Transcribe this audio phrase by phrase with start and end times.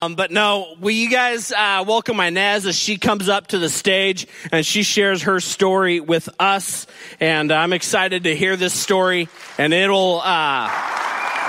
[0.00, 3.68] Um, but no, will you guys uh, welcome Inez as she comes up to the
[3.68, 6.86] stage and she shares her story with us.
[7.18, 10.70] And I'm excited to hear this story, and it'll, uh,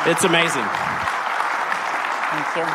[0.08, 0.66] it's amazing.
[2.32, 2.66] Thank you.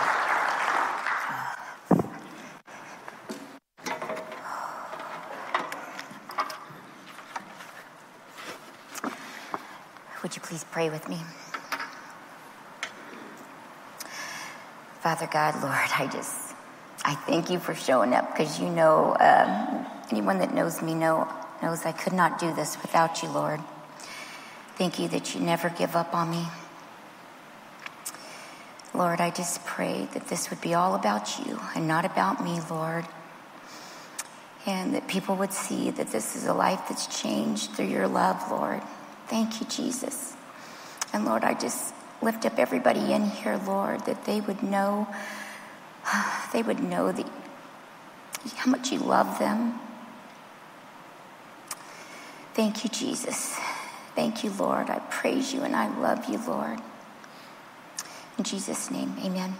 [10.23, 11.19] Would you please pray with me?
[15.05, 16.55] Father God, Lord, I just,
[17.05, 21.29] I thank you for showing up because you know, um, anyone that knows me know,
[21.63, 23.61] knows I could not do this without you, Lord.
[24.77, 26.47] Thank you that you never give up on me.
[28.95, 32.61] Lord, I just pray that this would be all about you and not about me,
[32.71, 33.05] Lord.
[34.65, 38.43] And that people would see that this is a life that's changed through your love,
[38.51, 38.81] Lord.
[39.27, 40.33] Thank you, Jesus.
[41.13, 41.93] And Lord, I just
[42.25, 45.07] lift up everybody in here, Lord, that they would know,
[46.53, 47.25] they would know the,
[48.57, 49.79] how much you love them.
[52.55, 53.59] Thank you, Jesus.
[54.15, 54.91] Thank you, Lord.
[54.91, 56.81] I praise you and I love you, Lord.
[58.39, 59.55] In Jesus' name, amen.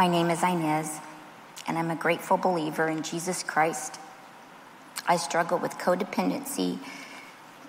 [0.00, 0.98] My name is Inez,
[1.66, 4.00] and I'm a grateful believer in Jesus Christ.
[5.06, 6.78] I struggle with codependency,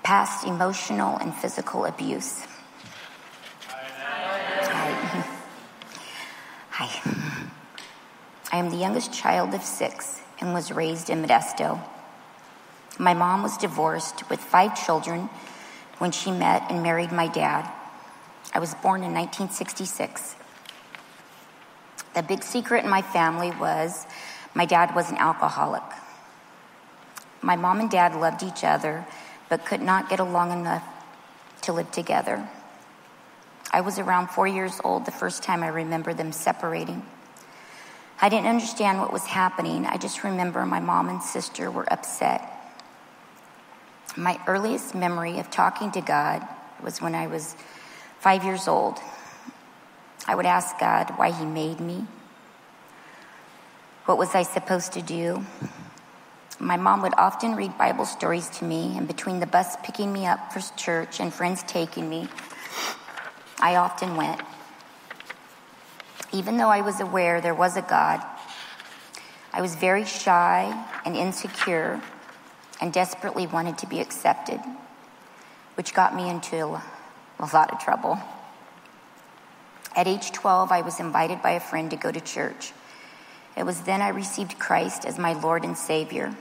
[0.01, 2.45] past emotional and physical abuse.
[3.67, 5.25] Hi.
[6.69, 7.01] Hi.
[8.53, 11.81] I am the youngest child of six and was raised in Modesto.
[12.97, 15.29] My mom was divorced with five children
[15.97, 17.69] when she met and married my dad.
[18.53, 20.37] I was born in 1966.
[22.13, 24.05] The big secret in my family was
[24.53, 25.83] my dad was an alcoholic.
[27.41, 29.05] My mom and dad loved each other,
[29.49, 30.83] but could not get along enough
[31.61, 32.47] to live together.
[33.71, 37.05] I was around four years old the first time I remember them separating.
[38.21, 39.85] I didn't understand what was happening.
[39.85, 42.47] I just remember my mom and sister were upset.
[44.17, 46.45] My earliest memory of talking to God
[46.83, 47.55] was when I was
[48.19, 48.99] five years old.
[50.27, 52.05] I would ask God why He made me.
[54.05, 55.45] What was I supposed to do?
[56.59, 60.27] My mom would often read Bible stories to me, and between the bus picking me
[60.27, 62.27] up for church and friends taking me,
[63.59, 64.41] I often went.
[66.31, 68.23] Even though I was aware there was a God,
[69.53, 72.01] I was very shy and insecure
[72.79, 74.59] and desperately wanted to be accepted,
[75.75, 76.79] which got me into
[77.39, 78.19] a lot of trouble.
[79.95, 82.73] At age 12, I was invited by a friend to go to church.
[83.57, 86.35] It was then I received Christ as my Lord and Savior.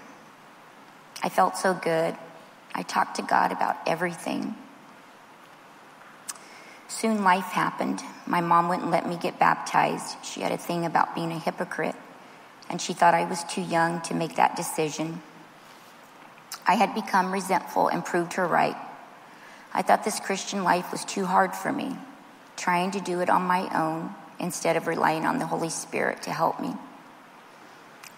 [1.22, 2.16] I felt so good.
[2.74, 4.54] I talked to God about everything.
[6.88, 8.02] Soon life happened.
[8.26, 10.24] My mom wouldn't let me get baptized.
[10.24, 11.96] She had a thing about being a hypocrite,
[12.68, 15.22] and she thought I was too young to make that decision.
[16.66, 18.76] I had become resentful and proved her right.
[19.72, 21.96] I thought this Christian life was too hard for me,
[22.60, 26.30] trying to do it on my own instead of relying on the Holy Spirit to
[26.30, 26.74] help me.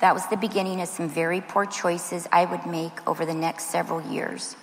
[0.00, 3.70] That was the beginning of some very poor choices I would make over the next
[3.70, 4.56] several years.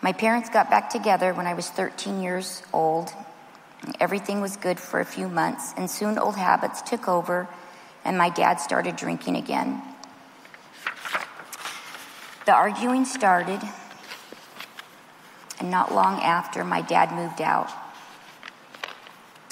[0.00, 3.12] My parents got back together when I was 13 years old.
[4.00, 7.48] Everything was good for a few months, and soon old habits took over,
[8.02, 9.82] and my dad started drinking again.
[12.46, 13.60] The arguing started,
[15.60, 17.70] and not long after, my dad moved out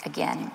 [0.06, 0.50] again.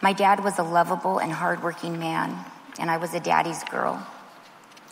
[0.00, 2.44] My dad was a lovable and hardworking man,
[2.78, 4.06] and I was a daddy's girl.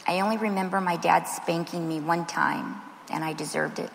[0.07, 2.81] I only remember my dad spanking me one time,
[3.11, 3.91] and I deserved it.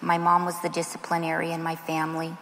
[0.00, 2.36] My mom was the disciplinary in my family.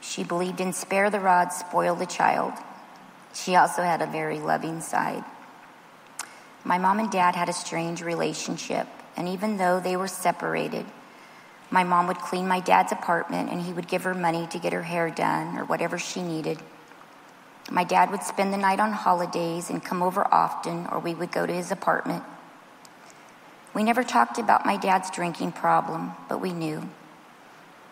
[0.00, 2.52] She believed in spare the rod, spoil the child.
[3.34, 5.24] She also had a very loving side.
[6.64, 8.86] My mom and dad had a strange relationship,
[9.16, 10.86] and even though they were separated,
[11.70, 14.72] my mom would clean my dad's apartment and he would give her money to get
[14.72, 16.58] her hair done or whatever she needed.
[17.70, 21.30] My dad would spend the night on holidays and come over often, or we would
[21.30, 22.24] go to his apartment.
[23.72, 26.88] We never talked about my dad's drinking problem, but we knew.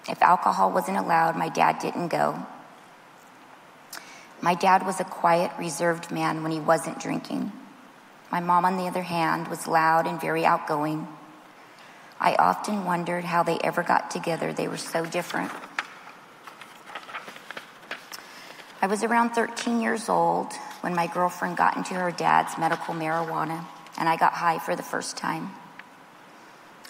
[0.08, 2.44] If alcohol wasn't allowed, my dad didn't go.
[4.40, 7.52] My dad was a quiet, reserved man when he wasn't drinking.
[8.32, 11.06] My mom, on the other hand, was loud and very outgoing.
[12.20, 14.52] I often wondered how they ever got together.
[14.52, 15.52] They were so different.
[18.82, 23.64] I was around 13 years old when my girlfriend got into her dad's medical marijuana,
[23.96, 25.50] and I got high for the first time.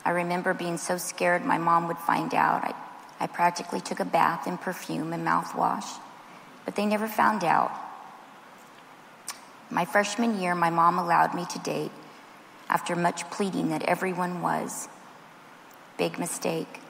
[0.04, 2.64] I remember being so scared my mom would find out.
[2.64, 2.74] I,
[3.20, 5.98] I practically took a bath in perfume and mouthwash,
[6.64, 7.72] but they never found out.
[9.70, 11.92] My freshman year, my mom allowed me to date
[12.68, 14.88] after much pleading that everyone was.
[15.98, 16.80] Big mistake.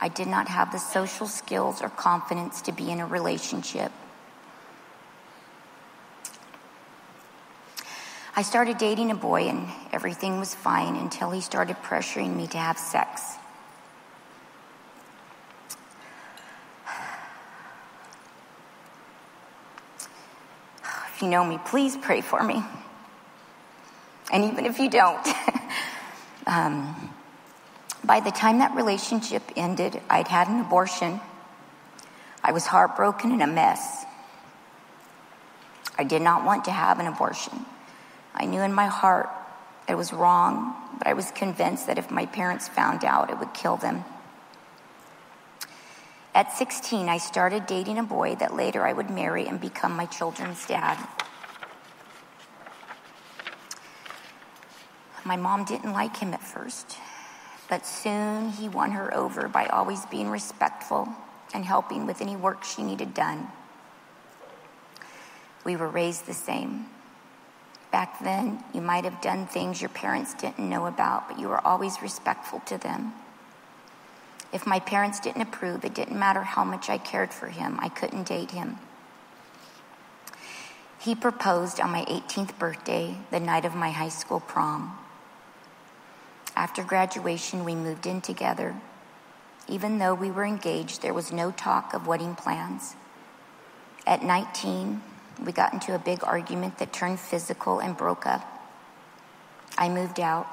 [0.00, 3.92] I did not have the social skills or confidence to be in a relationship.
[8.38, 12.58] I started dating a boy and everything was fine until he started pressuring me to
[12.58, 13.22] have sex.
[21.14, 22.62] If you know me, please pray for me.
[24.30, 25.26] And even if you don't,
[26.46, 27.14] um,
[28.06, 31.20] by the time that relationship ended, I'd had an abortion.
[32.42, 34.04] I was heartbroken and a mess.
[35.98, 37.66] I did not want to have an abortion.
[38.34, 39.28] I knew in my heart
[39.88, 43.54] it was wrong, but I was convinced that if my parents found out, it would
[43.54, 44.04] kill them.
[46.34, 50.04] At 16, I started dating a boy that later I would marry and become my
[50.04, 50.98] children's dad.
[55.24, 56.98] My mom didn't like him at first,
[57.68, 61.08] but soon he won her over by always being respectful
[61.52, 63.48] and helping with any work she needed done.
[65.64, 66.86] We were raised the same.
[67.90, 71.66] Back then, you might have done things your parents didn't know about, but you were
[71.66, 73.12] always respectful to them.
[74.52, 77.88] If my parents didn't approve, it didn't matter how much I cared for him, I
[77.88, 78.78] couldn't date him.
[80.98, 84.98] He proposed on my 18th birthday, the night of my high school prom.
[86.56, 88.74] After graduation, we moved in together.
[89.68, 92.96] Even though we were engaged, there was no talk of wedding plans.
[94.06, 95.02] At 19,
[95.44, 98.42] we got into a big argument that turned physical and broke up.
[99.76, 100.46] I moved out.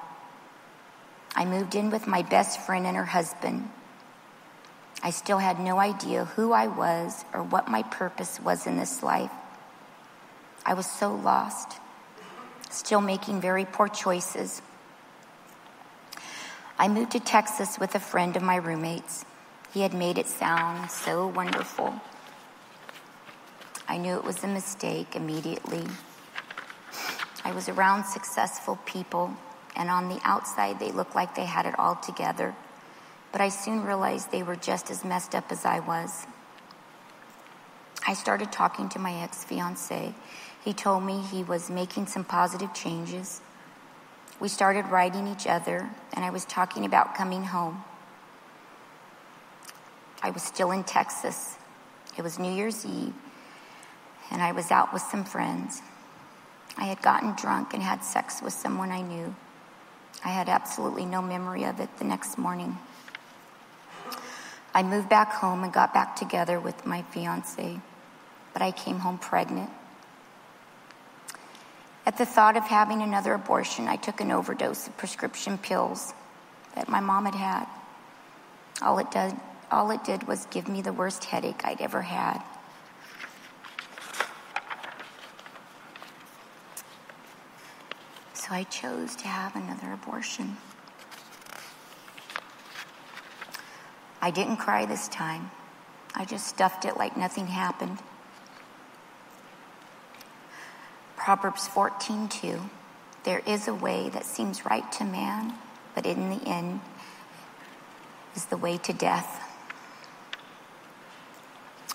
[1.36, 3.70] I moved in with my best friend and her husband.
[5.02, 9.04] I still had no idea who I was or what my purpose was in this
[9.04, 9.32] life.
[10.66, 11.80] I was so lost,
[12.70, 14.62] still making very poor choices.
[16.84, 19.24] I moved to Texas with a friend of my roommates.
[19.74, 21.94] He had made it sound so wonderful.
[23.88, 25.86] I knew it was a mistake immediately.
[27.46, 29.34] I was around successful people,
[29.78, 32.54] and on the outside, they looked like they had it all together.
[33.32, 36.28] But I soon realized they were just as messed up as I was.
[38.06, 40.14] I started talking to my ex fiance.
[40.66, 43.40] He told me he was making some positive changes.
[44.40, 47.84] We started writing each other, and I was talking about coming home.
[50.22, 51.58] I was still in Texas.
[52.18, 53.14] It was New Year's Eve,
[54.32, 55.82] and I was out with some friends.
[56.78, 59.36] I had gotten drunk and had sex with someone I knew.
[60.26, 62.78] I had absolutely no memory of it the next morning.
[64.74, 67.80] I moved back home and got back together with my fiance,
[68.54, 69.70] but I came home pregnant.
[72.06, 76.14] At the thought of having another abortion, I took an overdose of prescription pills
[76.76, 77.66] that my mom had had.
[78.82, 79.36] All it did,
[79.72, 82.42] all it did was give me the worst headache I'd ever had.
[88.34, 90.58] So I chose to have another abortion.
[94.22, 95.52] I didn't cry this time.
[96.14, 98.00] I just stuffed it like nothing happened.
[101.24, 102.70] Proverbs 14:2
[103.24, 105.54] There is a way that seems right to man,
[105.96, 106.82] but in the end
[108.36, 109.40] is the way to death.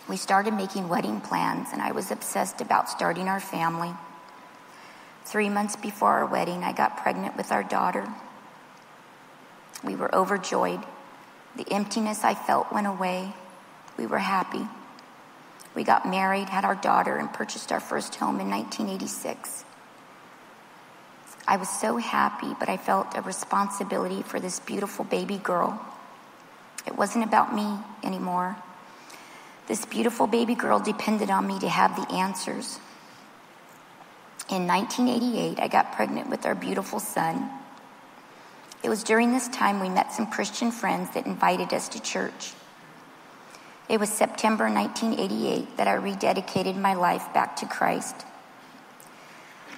[0.08, 3.94] We started making wedding plans and I was obsessed about starting our family.
[5.26, 8.08] 3 months before our wedding, I got pregnant with our daughter.
[9.84, 10.82] We were overjoyed.
[11.54, 13.34] The emptiness I felt went away.
[13.98, 14.66] We were happy.
[15.74, 19.64] We got married, had our daughter, and purchased our first home in 1986.
[21.46, 25.80] I was so happy, but I felt a responsibility for this beautiful baby girl.
[26.86, 28.56] It wasn't about me anymore.
[29.66, 32.78] This beautiful baby girl depended on me to have the answers.
[34.50, 37.50] In 1988, I got pregnant with our beautiful son.
[38.82, 42.52] It was during this time we met some Christian friends that invited us to church.
[43.88, 48.26] It was September 1988 that I rededicated my life back to Christ.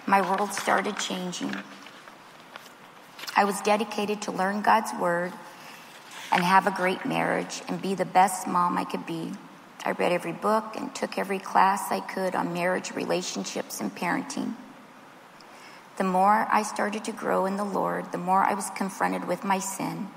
[0.04, 1.54] My world started changing.
[3.36, 5.32] I was dedicated to learn God's word
[6.32, 9.32] and have a great marriage and be the best mom I could be.
[9.84, 14.54] I read every book and took every class I could on marriage, relationships, and parenting.
[15.98, 19.44] The more I started to grow in the Lord, the more I was confronted with
[19.44, 20.08] my sin.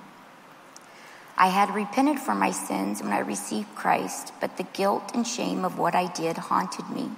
[1.43, 5.65] I had repented for my sins when I received Christ, but the guilt and shame
[5.65, 7.09] of what I did haunted me.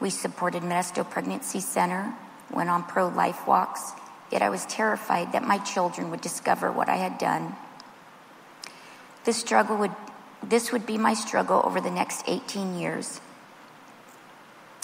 [0.00, 2.14] We supported Modesto Pregnancy Center,
[2.50, 3.92] went on pro life walks,
[4.32, 7.56] yet I was terrified that my children would discover what I had done.
[9.24, 9.92] This struggle would
[10.42, 13.20] this would be my struggle over the next 18 years.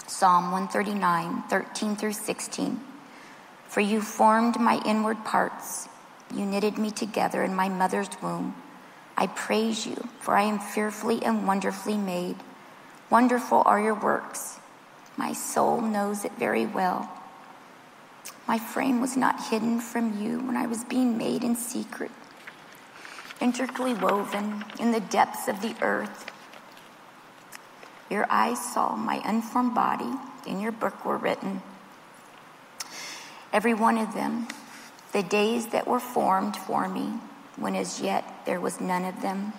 [0.06, 2.80] Psalm 139, 13 through 16.
[3.66, 5.88] For you formed my inward parts,
[6.32, 8.54] you knitted me together in my mother's womb.
[9.16, 12.36] I praise you, for I am fearfully and wonderfully made.
[13.10, 14.58] Wonderful are your works.
[15.16, 17.10] My soul knows it very well.
[18.46, 22.10] My frame was not hidden from you when I was being made in secret,
[23.40, 26.30] intricately woven in the depths of the earth.
[28.10, 30.12] Your eyes saw my unformed body,
[30.46, 31.62] in your book were written.
[33.52, 34.48] Every one of them,
[35.14, 37.08] the days that were formed for me,
[37.56, 39.52] when as yet there was none of them.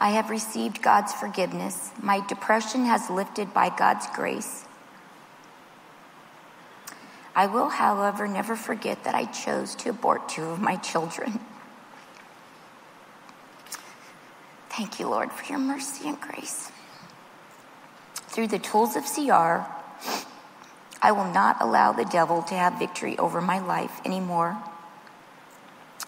[0.00, 1.90] I have received God's forgiveness.
[2.00, 4.64] My depression has lifted by God's grace.
[7.34, 11.40] I will, however, never forget that I chose to abort two of my children.
[14.70, 16.70] Thank you, Lord, for your mercy and grace.
[18.14, 19.66] Through the tools of CR,
[21.02, 24.56] I will not allow the devil to have victory over my life anymore.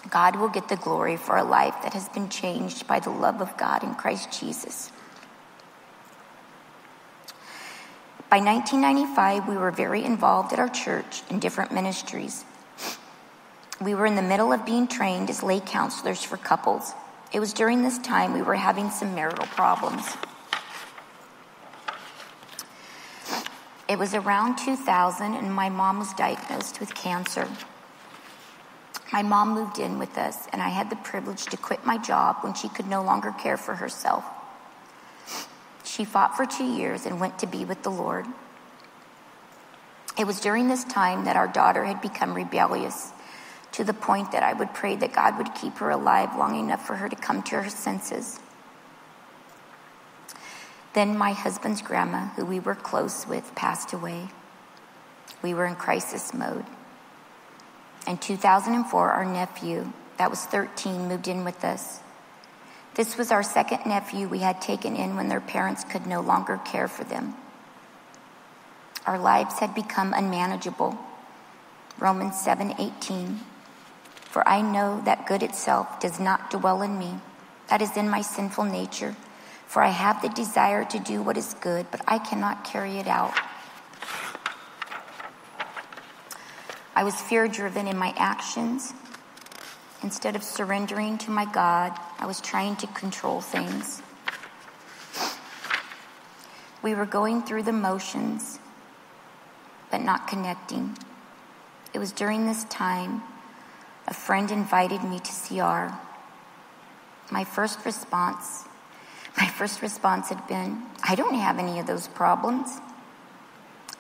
[0.09, 3.41] God will get the glory for a life that has been changed by the love
[3.41, 4.93] of God in Christ Jesus.
[8.31, 12.45] By 1995, we were very involved at our church in different ministries.
[13.81, 16.93] We were in the middle of being trained as lay counselors for couples.
[17.33, 20.17] It was during this time we were having some marital problems.
[23.95, 27.49] It was around 2000, and my mom was diagnosed with cancer.
[29.13, 32.39] My mom moved in with us, and I had the privilege to quit my job
[32.41, 34.25] when she could no longer care for herself.
[35.85, 38.27] She fought for two years and went to be with the Lord.
[40.19, 43.13] It was during this time that our daughter had become rebellious
[43.71, 46.85] to the point that I would pray that God would keep her alive long enough
[46.85, 48.41] for her to come to her senses.
[50.95, 54.29] Then my husband's grandma, who we were close with, passed away.
[55.43, 56.65] We were in crisis mode.
[58.07, 62.01] In 2004, our nephew, that was 13, moved in with us.
[62.95, 66.61] This was our second nephew we had taken in when their parents could no longer
[66.65, 67.35] care for them.
[69.05, 70.97] Our lives had become unmanageable.
[71.99, 73.41] Romans 7:18
[74.27, 77.21] For I know that good itself does not dwell in me
[77.67, 79.17] that is in my sinful nature
[79.75, 83.09] for I have the desire to do what is good but I cannot carry it
[83.09, 83.35] out.
[86.95, 88.95] I was fear driven in my actions
[90.05, 94.03] Instead of surrendering to my God, I was trying to control things.
[96.83, 98.59] We were going through the motions,
[99.91, 100.99] but not connecting.
[101.95, 103.23] It was during this time
[104.07, 105.97] a friend invited me to CR.
[107.33, 108.67] My first response,
[109.37, 112.81] my first response had been, I don't have any of those problems.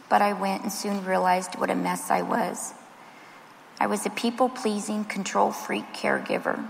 [0.09, 2.73] But I went and soon realized what a mess I was.
[3.81, 6.69] I was a people pleasing, control freak caregiver.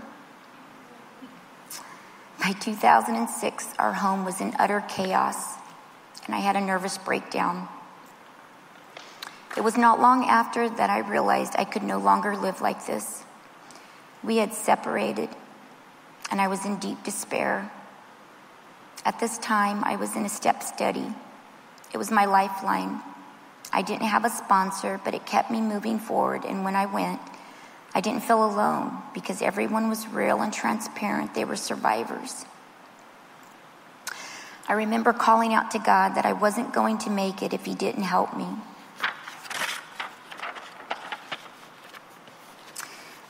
[2.39, 5.55] By 2006, our home was in utter chaos,
[6.25, 7.67] and I had a nervous breakdown.
[9.55, 13.23] It was not long after that I realized I could no longer live like this.
[14.23, 15.29] We had separated,
[16.29, 17.71] and I was in deep despair.
[19.05, 21.05] At this time, I was in a step study.
[21.93, 23.01] It was my lifeline.
[23.71, 26.43] I didn't have a sponsor, but it kept me moving forward.
[26.43, 27.21] And when I went,
[27.93, 31.35] I didn't feel alone because everyone was real and transparent.
[31.35, 32.45] They were survivors.
[34.67, 37.75] I remember calling out to God that I wasn't going to make it if He
[37.75, 38.47] didn't help me.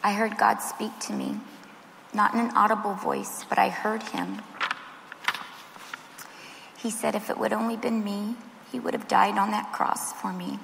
[0.02, 1.40] I heard God speak to me,
[2.14, 4.42] not in an audible voice, but I heard Him.
[6.86, 8.36] He said, If it would only been me,
[8.72, 10.60] he would have died on that cross for me.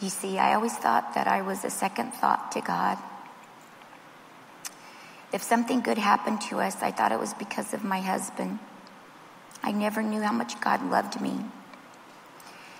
[0.00, 2.98] You see, I always thought that I was a second thought to God.
[5.32, 8.60] If something good happened to us, I thought it was because of my husband.
[9.64, 11.46] I never knew how much God loved me.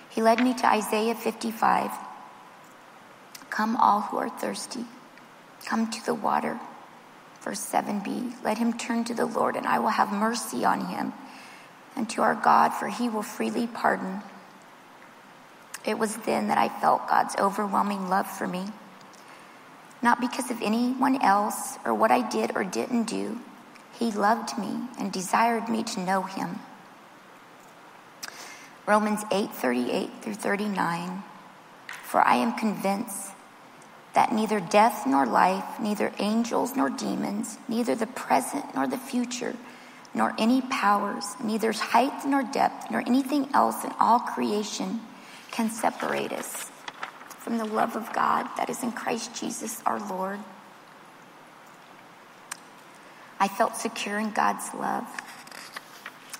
[0.09, 1.91] He led me to Isaiah 55.
[3.49, 4.85] Come, all who are thirsty,
[5.65, 6.57] come to the water.
[7.41, 11.13] Verse 7b Let him turn to the Lord, and I will have mercy on him,
[11.95, 14.21] and to our God, for he will freely pardon.
[15.85, 18.65] It was then that I felt God's overwhelming love for me.
[20.01, 23.39] Not because of anyone else or what I did or didn't do.
[23.97, 26.59] He loved me and desired me to know him.
[28.85, 31.23] Romans 8 38 through 39.
[32.03, 33.31] For I am convinced
[34.13, 39.55] that neither death nor life, neither angels nor demons, neither the present nor the future,
[40.13, 45.01] nor any powers, neither height nor depth, nor anything else in all creation
[45.51, 46.71] can separate us
[47.39, 50.39] from the love of God that is in Christ Jesus our Lord.
[53.39, 55.07] I felt secure in God's love.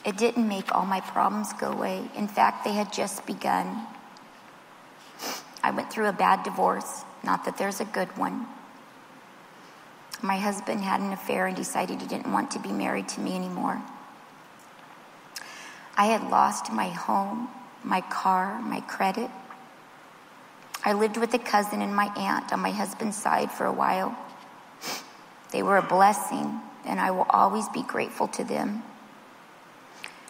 [0.05, 2.09] It didn't make all my problems go away.
[2.15, 3.85] In fact, they had just begun.
[5.63, 8.47] I went through a bad divorce, not that there's a good one.
[10.21, 13.35] My husband had an affair and decided he didn't want to be married to me
[13.35, 13.81] anymore.
[15.95, 17.49] I had lost my home,
[17.83, 19.29] my car, my credit.
[20.83, 24.17] I lived with a cousin and my aunt on my husband's side for a while.
[25.51, 28.83] They were a blessing, and I will always be grateful to them.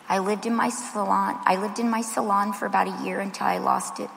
[0.07, 1.39] I lived in my salon.
[1.45, 4.09] I lived in my salon for about a year until I lost it.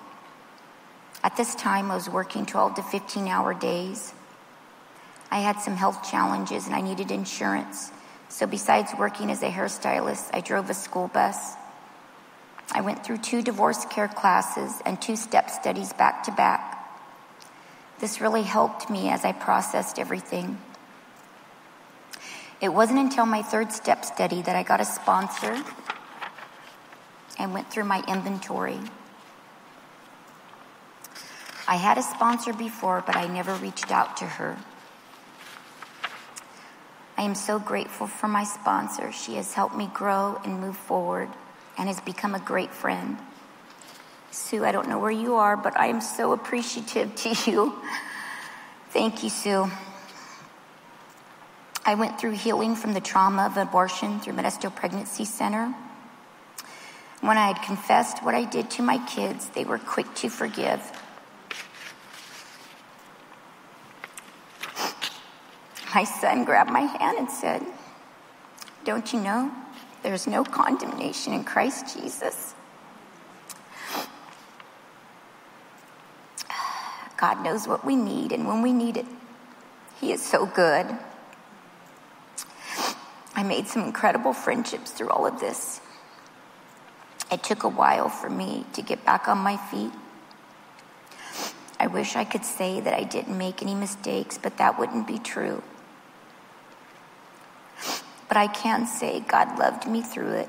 [1.25, 4.13] At this time, I was working 12 to 15 hour days.
[5.31, 7.93] I had some health challenges and I needed insurance.
[8.29, 11.55] So, besides working as a hairstylist, I drove a school bus.
[12.73, 16.73] I went through two divorce care classes and two step studies back to back.
[18.01, 20.59] This really helped me as I processed everything.
[22.61, 25.63] It wasn't until my third step study that I got a sponsor
[27.39, 28.79] and went through my inventory.
[31.73, 34.59] I had a sponsor before, but I never reached out to her.
[37.17, 39.11] I am so grateful for my sponsor.
[39.11, 41.31] She has helped me grow and move forward
[41.79, 43.17] and has become a great friend.
[44.31, 47.75] Sue, I don't know where you are, but I am so appreciative to you.
[48.91, 49.71] Thank you, Sue.
[51.87, 55.75] I went through healing from the trauma of abortion through Modesto Pregnancy Center.
[57.23, 60.93] When I had confessed what I did to my kids, they were quick to forgive.
[65.95, 67.63] My son grabbed my hand and said,
[68.85, 69.53] Don't you know
[70.03, 72.55] there's no condemnation in Christ Jesus?
[77.19, 79.07] God knows what we need and when we need it.
[80.01, 80.87] He is so good.
[83.37, 85.81] I made some incredible friendships through all of this.
[87.31, 89.93] It took a while for me to get back on my feet.
[91.79, 95.19] I wish I could say that I didn't make any mistakes, but that wouldn't be
[95.19, 95.63] true.
[98.33, 100.49] But I can say God loved me through it,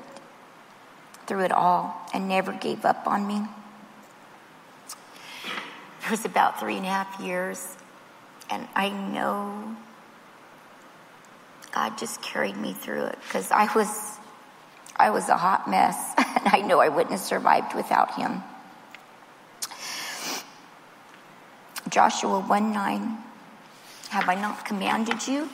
[1.26, 3.42] through it all, and never gave up on me.
[6.02, 7.76] It was about three and a half years,
[8.48, 9.76] and I know
[11.72, 14.16] God just carried me through it because I was,
[14.96, 18.42] I was a hot mess, and I know I wouldn't have survived without Him.
[21.90, 23.18] Joshua 1 9.
[24.08, 25.50] Have I not commanded you?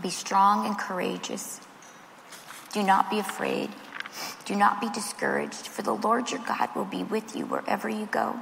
[0.00, 1.60] Be strong and courageous.
[2.72, 3.70] Do not be afraid.
[4.44, 8.06] Do not be discouraged, for the Lord your God will be with you wherever you
[8.06, 8.40] go.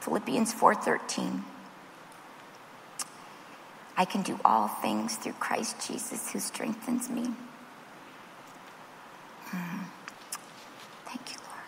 [0.00, 1.44] Philippians 4:13.
[3.96, 7.32] I can do all things through Christ Jesus who strengthens me.
[9.50, 9.84] Mm.
[11.06, 11.64] Thank you, Lord.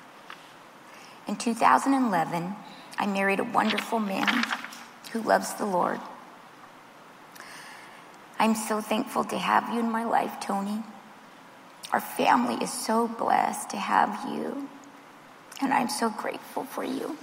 [1.26, 2.54] In 2011,
[2.98, 4.44] I married a wonderful man
[5.12, 6.00] who loves the Lord.
[8.38, 10.83] I'm so thankful to have you in my life, Tony.
[11.92, 14.68] Our family is so blessed to have you,
[15.61, 17.16] and I'm so grateful for you.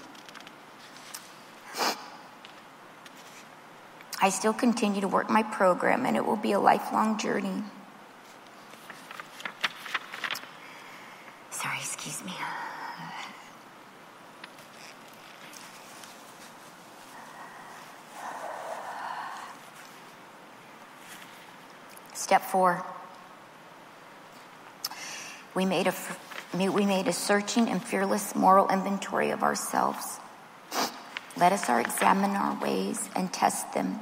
[4.21, 7.63] I still continue to work my program, and it will be a lifelong journey.
[22.25, 22.83] Step four.
[25.53, 25.93] We made a
[26.55, 30.19] we made a searching and fearless moral inventory of ourselves.
[31.37, 33.99] Let us our examine our ways and test them,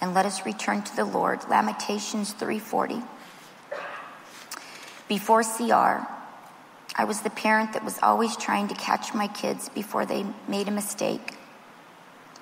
[0.00, 1.48] and let us return to the Lord.
[1.48, 3.04] Lamentations 3:40.
[5.06, 6.08] Before CR,
[6.96, 10.66] I was the parent that was always trying to catch my kids before they made
[10.66, 11.38] a mistake.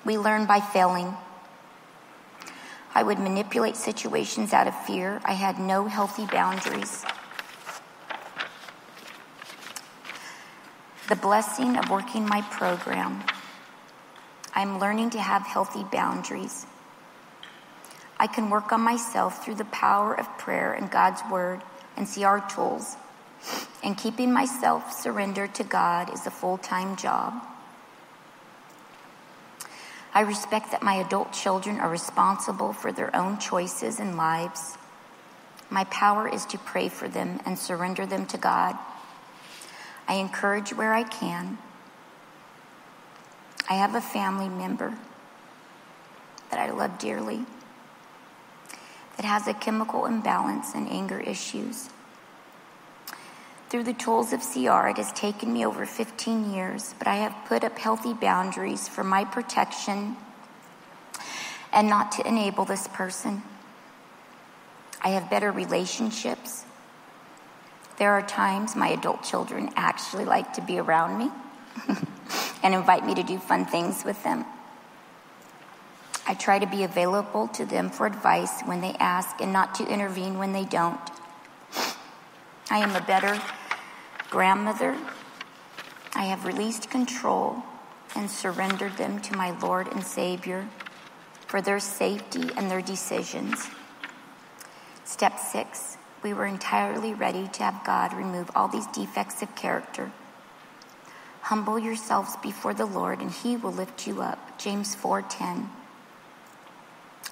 [0.03, 1.15] We learn by failing.
[2.95, 5.19] I would manipulate situations out of fear.
[5.25, 7.03] I had no healthy boundaries.
[11.09, 13.23] The blessing of working my program.
[14.53, 16.67] I'm learning to have healthy boundaries.
[18.19, 21.61] I can work on myself through the power of prayer and God's word
[21.97, 22.95] and CR tools.
[23.83, 27.33] And keeping myself surrendered to God is a full time job.
[30.13, 34.77] I respect that my adult children are responsible for their own choices and lives.
[35.69, 38.77] My power is to pray for them and surrender them to God.
[40.07, 41.57] I encourage where I can.
[43.69, 44.95] I have a family member
[46.51, 47.45] that I love dearly
[49.15, 51.89] that has a chemical imbalance and anger issues.
[53.73, 57.35] Through the tools of CR, it has taken me over 15 years, but I have
[57.47, 60.15] put up healthy boundaries for my protection
[61.71, 63.41] and not to enable this person.
[65.01, 66.65] I have better relationships.
[67.97, 71.31] There are times my adult children actually like to be around me
[72.61, 74.45] and invite me to do fun things with them.
[76.27, 79.87] I try to be available to them for advice when they ask and not to
[79.87, 80.99] intervene when they don't.
[82.69, 83.41] I am a better
[84.33, 84.97] grandmother.
[86.15, 87.61] I have released control
[88.15, 90.67] and surrendered them to my Lord and Savior
[91.45, 93.67] for their safety and their decisions.
[95.05, 100.11] Step six, we were entirely ready to have God remove all these defects of character.
[101.41, 104.57] Humble yourselves before the Lord and he will lift you up.
[104.57, 105.69] James 4:10.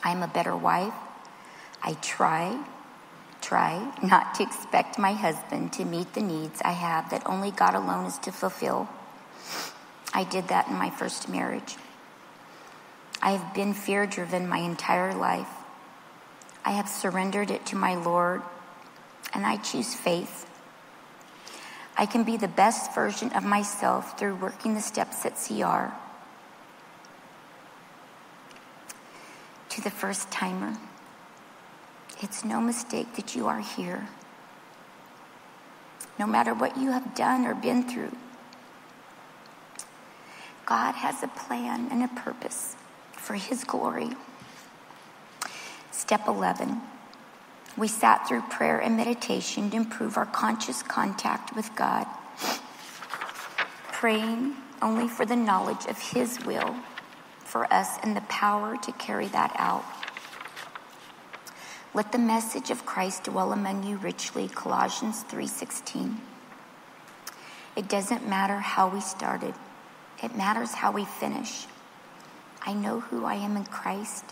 [0.03, 0.93] I am a better wife.
[1.81, 2.59] I try,
[3.41, 7.75] try not to expect my husband to meet the needs I have that only God
[7.75, 8.89] alone is to fulfill.
[10.13, 11.75] I did that in my first marriage.
[13.21, 15.49] I have been fear driven my entire life.
[16.63, 18.41] I have surrendered it to my Lord,
[19.33, 20.47] and I choose faith.
[21.97, 25.93] I can be the best version of myself through working the steps at CR.
[29.71, 30.77] to the first timer.
[32.21, 34.07] It's no mistake that you are here.
[36.19, 38.15] No matter what you have done or been through,
[40.67, 42.75] God has a plan and a purpose
[43.13, 44.11] for His glory.
[45.89, 46.79] Step 11.
[47.75, 52.05] We sat through prayer and meditation to improve our conscious contact with God,
[53.91, 56.75] praying only for the knowledge of His will
[57.39, 59.83] for us and the power to carry that out.
[61.93, 66.21] Let the message of Christ dwell among you richly, Colossians 3:16.
[67.75, 69.55] It doesn't matter how we started.
[70.23, 71.67] It matters how we finish.
[72.61, 74.23] I know who I am in Christ.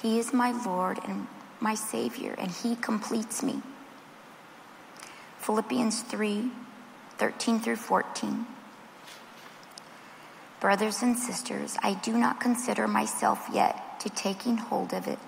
[0.00, 1.26] He is my Lord and
[1.60, 3.62] my Savior, and He completes me.
[5.38, 6.52] Philippians 3
[7.18, 8.46] 13 through 14.
[10.58, 15.18] Brothers and sisters, I do not consider myself yet to taking hold of it,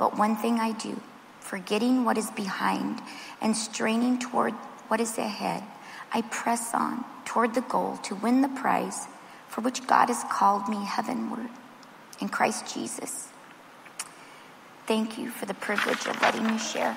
[0.00, 0.98] but one thing I do,
[1.40, 3.02] forgetting what is behind
[3.42, 4.54] and straining toward
[4.88, 5.62] what is ahead,
[6.10, 9.08] I press on toward the goal to win the prize
[9.46, 11.50] for which God has called me heavenward
[12.18, 13.28] in Christ Jesus.
[14.86, 16.96] Thank you for the privilege of letting me share.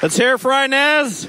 [0.00, 1.28] Let's hear it for Inez.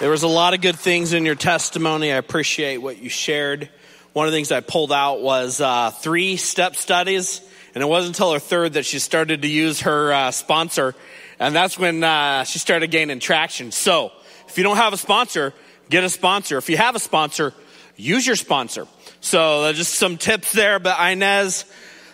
[0.00, 2.12] There was a lot of good things in your testimony.
[2.12, 3.70] I appreciate what you shared.
[4.12, 8.16] One of the things I pulled out was uh, three step studies, and it wasn't
[8.16, 10.96] until her third that she started to use her uh, sponsor,
[11.38, 13.70] and that's when uh, she started gaining traction.
[13.70, 14.10] So,
[14.48, 15.54] if you don't have a sponsor,
[15.90, 16.58] get a sponsor.
[16.58, 17.54] If you have a sponsor,
[17.94, 18.88] use your sponsor.
[19.26, 20.78] So just some tips there.
[20.78, 21.64] But Inez,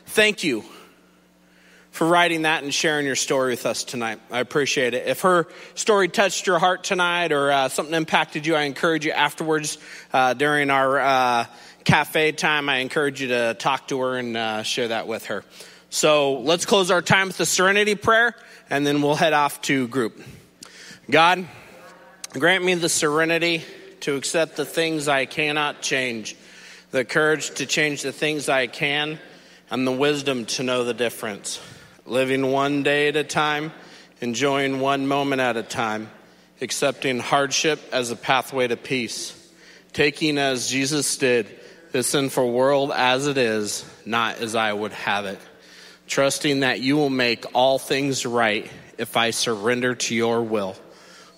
[0.06, 0.64] thank you
[1.90, 4.18] for writing that and sharing your story with us tonight.
[4.30, 5.06] I appreciate it.
[5.06, 9.12] If her story touched your heart tonight or uh, something impacted you, I encourage you
[9.12, 9.76] afterwards
[10.14, 11.44] uh, during our uh,
[11.84, 12.70] cafe time.
[12.70, 15.44] I encourage you to talk to her and uh, share that with her.
[15.90, 18.34] So let's close our time with the serenity prayer
[18.70, 20.18] and then we'll head off to group.
[21.10, 21.46] God,
[22.30, 23.64] grant me the serenity
[24.00, 26.36] to accept the things I cannot change,
[26.92, 29.18] the courage to change the things I can,
[29.70, 31.58] and the wisdom to know the difference.
[32.04, 33.72] Living one day at a time,
[34.20, 36.10] enjoying one moment at a time,
[36.60, 39.34] accepting hardship as a pathway to peace,
[39.94, 41.48] taking as Jesus did
[41.92, 45.38] this sinful world as it is, not as I would have it,
[46.06, 50.76] trusting that you will make all things right if I surrender to your will,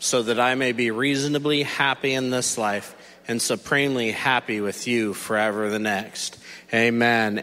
[0.01, 5.15] so that I may be reasonably happy in this life and supremely happy with you
[5.15, 6.39] forever the next.
[6.73, 7.43] Amen.